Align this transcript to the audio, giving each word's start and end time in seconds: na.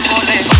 na. 0.00 0.51